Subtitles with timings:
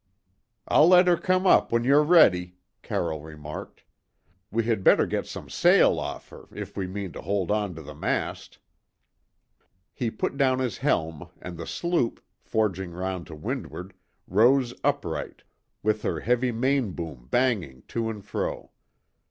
[0.67, 3.83] "I'll let her come up when you're ready," Carroll remarked.
[4.49, 7.83] "We had better get some sail off her, if we mean to hold on to
[7.83, 8.57] the mast."
[9.93, 13.93] He put down his helm, and the sloop, forging round to windward,
[14.27, 15.43] rose upright,
[15.83, 18.71] with her heavy mainboom banging to and fro.